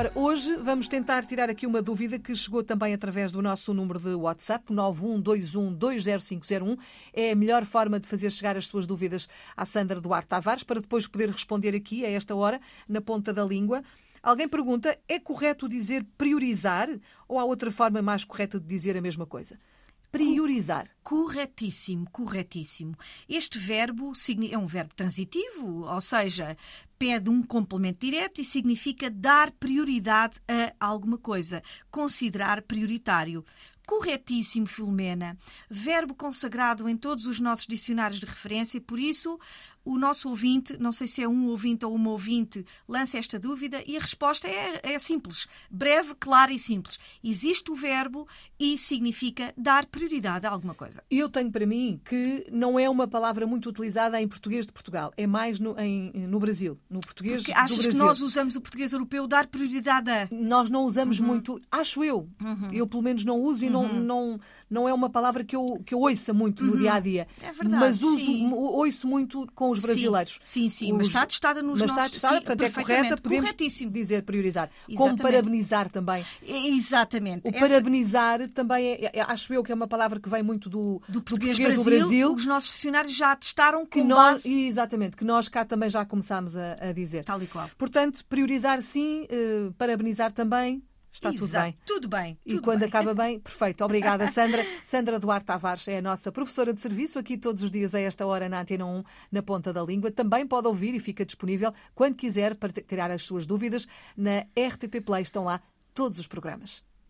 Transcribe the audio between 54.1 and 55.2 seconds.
em português de Portugal,